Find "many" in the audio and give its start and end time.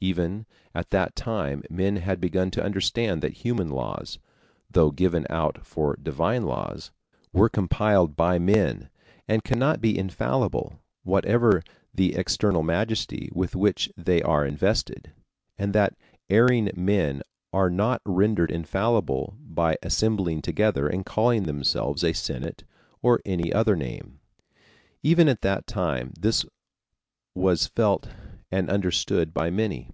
29.50-29.90